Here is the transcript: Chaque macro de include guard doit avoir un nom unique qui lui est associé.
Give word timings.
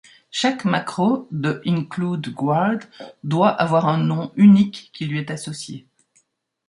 Chaque 0.31 0.65
macro 0.65 1.27
de 1.29 1.61
include 1.63 2.33
guard 2.33 2.79
doit 3.23 3.51
avoir 3.51 3.87
un 3.87 3.99
nom 3.99 4.31
unique 4.35 4.89
qui 4.95 5.05
lui 5.05 5.19
est 5.19 5.29
associé. 5.29 5.85